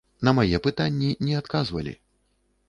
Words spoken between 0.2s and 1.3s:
На мае пытанні